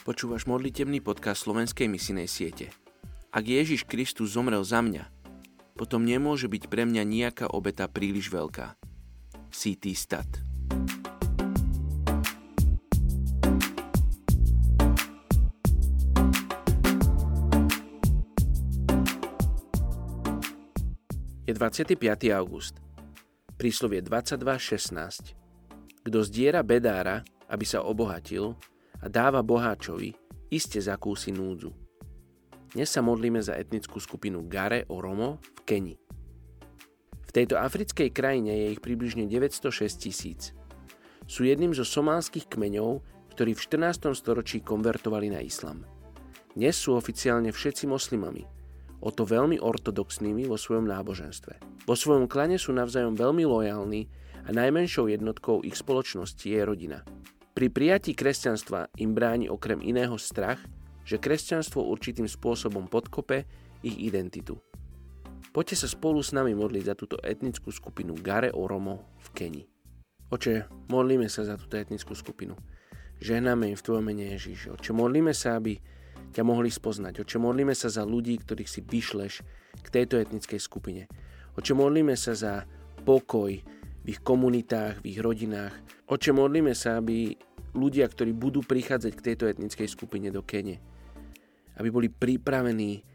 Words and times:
Počúvaš 0.00 0.48
modlitebný 0.48 1.04
podcast 1.04 1.44
slovenskej 1.44 1.84
misinej 1.84 2.24
siete. 2.24 2.72
Ak 3.36 3.44
Ježiš 3.44 3.84
Kristus 3.84 4.32
zomrel 4.32 4.64
za 4.64 4.80
mňa, 4.80 5.04
potom 5.76 6.08
nemôže 6.08 6.48
byť 6.48 6.72
pre 6.72 6.88
mňa 6.88 7.04
nejaká 7.04 7.52
obeta 7.52 7.84
príliš 7.84 8.32
veľká. 8.32 8.80
CT 9.52 9.84
Stat 9.92 10.40
Je 21.44 21.52
25. 21.52 21.98
august. 22.30 22.78
Príslovie 23.58 24.00
22.16. 24.00 25.36
Kto 26.06 26.18
zdiera 26.24 26.62
bedára, 26.64 27.26
aby 27.50 27.66
sa 27.66 27.82
obohatil, 27.82 28.54
a 29.00 29.08
dáva 29.08 29.40
boháčovi, 29.40 30.12
iste 30.52 30.76
zakúsi 30.76 31.32
núdzu. 31.32 31.72
Dnes 32.70 32.92
sa 32.92 33.00
modlíme 33.00 33.40
za 33.40 33.56
etnickú 33.56 33.96
skupinu 33.98 34.44
Gare 34.46 34.84
Oromo 34.92 35.40
v 35.40 35.60
Keni. 35.64 35.96
V 37.24 37.30
tejto 37.32 37.56
africkej 37.56 38.12
krajine 38.12 38.52
je 38.52 38.66
ich 38.76 38.80
približne 38.82 39.24
906 39.26 40.04
tisíc. 40.04 40.52
Sú 41.24 41.46
jedným 41.46 41.72
zo 41.72 41.86
somálskych 41.86 42.50
kmeňov, 42.50 43.00
ktorí 43.32 43.56
v 43.56 43.62
14. 43.62 44.12
storočí 44.12 44.60
konvertovali 44.60 45.32
na 45.32 45.40
islam. 45.40 45.86
Dnes 46.52 46.76
sú 46.76 46.98
oficiálne 46.98 47.54
všetci 47.54 47.86
moslimami, 47.86 48.44
o 49.00 49.08
to 49.14 49.24
veľmi 49.24 49.62
ortodoxnými 49.62 50.44
vo 50.44 50.58
svojom 50.58 50.84
náboženstve. 50.90 51.86
Vo 51.88 51.94
svojom 51.96 52.28
klane 52.28 52.60
sú 52.60 52.74
navzájom 52.76 53.16
veľmi 53.16 53.48
lojálni 53.48 54.10
a 54.44 54.50
najmenšou 54.52 55.08
jednotkou 55.08 55.62
ich 55.64 55.78
spoločnosti 55.78 56.44
je 56.44 56.60
rodina. 56.60 57.00
Pri 57.50 57.66
prijatí 57.66 58.14
kresťanstva 58.14 58.94
im 59.02 59.10
bráni 59.10 59.50
okrem 59.50 59.82
iného 59.82 60.14
strach, 60.16 60.62
že 61.02 61.18
kresťanstvo 61.18 61.82
určitým 61.82 62.30
spôsobom 62.30 62.86
podkope 62.86 63.42
ich 63.82 63.98
identitu. 63.98 64.62
Poďte 65.50 65.82
sa 65.82 65.88
spolu 65.90 66.22
s 66.22 66.30
nami 66.30 66.54
modliť 66.54 66.84
za 66.86 66.94
túto 66.94 67.18
etnickú 67.18 67.74
skupinu 67.74 68.14
Gare 68.14 68.54
Oromo 68.54 69.18
v 69.18 69.28
Keni. 69.34 69.64
Oče, 70.30 70.70
modlíme 70.86 71.26
sa 71.26 71.42
za 71.42 71.58
túto 71.58 71.74
etnickú 71.74 72.14
skupinu. 72.14 72.54
Ženáme 73.18 73.66
im 73.66 73.74
v 73.74 73.82
Tvojom 73.82 74.04
mene 74.06 74.30
Ježiš. 74.38 74.70
Oče, 74.70 74.94
modlíme 74.94 75.34
sa, 75.34 75.58
aby 75.58 75.74
ťa 76.30 76.46
mohli 76.46 76.70
spoznať. 76.70 77.26
Oče, 77.26 77.42
modlíme 77.42 77.74
sa 77.74 77.90
za 77.90 78.06
ľudí, 78.06 78.38
ktorých 78.38 78.70
si 78.70 78.80
vyšleš 78.86 79.42
k 79.82 79.88
tejto 79.90 80.22
etnickej 80.22 80.62
skupine. 80.62 81.10
Oče, 81.58 81.74
modlíme 81.74 82.14
sa 82.14 82.38
za 82.38 82.62
pokoj 83.02 83.50
v 84.04 84.16
ich 84.16 84.20
komunitách, 84.24 85.04
v 85.04 85.14
ich 85.14 85.20
rodinách. 85.20 85.74
Oče, 86.08 86.32
modlíme 86.32 86.72
sa, 86.72 86.98
aby 86.98 87.36
ľudia, 87.76 88.08
ktorí 88.08 88.34
budú 88.34 88.64
prichádzať 88.64 89.12
k 89.14 89.24
tejto 89.32 89.44
etnickej 89.46 89.88
skupine 89.88 90.28
do 90.32 90.42
Kene, 90.42 90.80
aby 91.78 91.88
boli 91.92 92.08
pripravení 92.10 93.06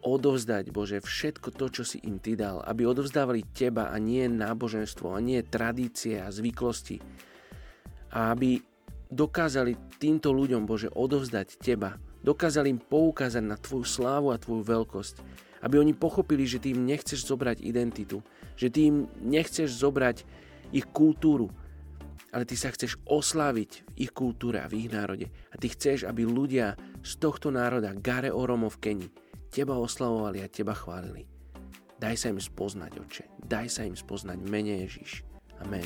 odovzdať, 0.00 0.72
Bože, 0.72 1.04
všetko 1.04 1.52
to, 1.52 1.66
čo 1.68 1.82
si 1.84 2.00
im 2.08 2.16
Ty 2.16 2.32
dal, 2.36 2.56
aby 2.64 2.88
odovzdávali 2.88 3.44
Teba 3.52 3.92
a 3.92 3.96
nie 4.00 4.24
náboženstvo, 4.26 5.12
a 5.12 5.20
nie 5.20 5.44
tradície 5.44 6.16
a 6.16 6.32
zvyklosti. 6.32 6.96
A 8.16 8.32
aby 8.32 8.56
dokázali 9.12 9.76
týmto 10.00 10.32
ľuďom, 10.32 10.64
Bože, 10.64 10.88
odovzdať 10.88 11.60
Teba, 11.60 12.00
dokázali 12.24 12.72
im 12.72 12.80
poukázať 12.80 13.44
na 13.44 13.60
Tvoju 13.60 13.84
slávu 13.84 14.32
a 14.32 14.40
Tvoju 14.40 14.64
veľkosť, 14.64 15.16
aby 15.60 15.80
oni 15.80 15.92
pochopili, 15.96 16.44
že 16.48 16.60
Ty 16.60 16.76
im 16.76 16.88
nechceš 16.88 17.24
zobrať 17.24 17.64
identitu, 17.64 18.20
že 18.56 18.68
Ty 18.68 18.80
im 18.88 18.96
nechceš 19.20 19.70
zobrať 19.76 20.24
ich 20.70 20.86
kultúru, 20.90 21.50
ale 22.30 22.46
ty 22.46 22.54
sa 22.54 22.70
chceš 22.70 22.98
osláviť 23.10 23.70
v 23.82 24.06
ich 24.06 24.12
kultúre 24.14 24.62
a 24.62 24.70
v 24.70 24.86
ich 24.86 24.88
národe. 24.90 25.26
A 25.50 25.58
ty 25.58 25.66
chceš, 25.66 26.06
aby 26.06 26.22
ľudia 26.22 26.78
z 27.02 27.12
tohto 27.18 27.50
národa, 27.50 27.90
Gare 27.98 28.30
Oromo 28.30 28.70
v 28.70 28.78
Keni, 28.78 29.08
teba 29.50 29.74
oslavovali 29.74 30.38
a 30.46 30.48
teba 30.48 30.74
chválili. 30.74 31.26
Daj 32.00 32.16
sa 32.16 32.26
im 32.32 32.40
spoznať, 32.40 32.92
oče. 32.96 33.24
Daj 33.44 33.66
sa 33.68 33.82
im 33.84 33.98
spoznať 33.98 34.38
mene 34.46 34.86
Ježiš. 34.86 35.26
Amen. 35.60 35.84